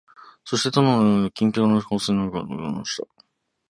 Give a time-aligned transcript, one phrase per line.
[0.45, 3.07] そして戸の前には金ピカの香水の瓶が置いてありました